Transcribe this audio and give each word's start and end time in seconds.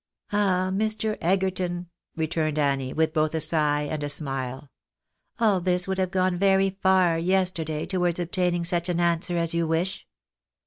"Ah, 0.31 0.71
Mr. 0.73 1.15
Egerton," 1.21 1.87
returned 2.15 2.57
Annie, 2.57 2.91
with 2.91 3.13
both 3.13 3.35
a 3.35 3.39
sigh 3.39 3.83
and 3.83 4.01
a 4.01 4.07
Bmile," 4.09 4.69
all 5.39 5.61
this 5.61 5.87
would 5.87 5.99
have 5.99 6.09
gone 6.09 6.39
very 6.39 6.71
far 6.81 7.19
yesterday 7.19 7.85
towards 7.85 8.19
ob 8.19 8.31
taining 8.31 8.65
such 8.65 8.89
an 8.89 8.99
answer 8.99 9.37
as 9.37 9.53
you 9.53 9.67
wish. 9.67 10.07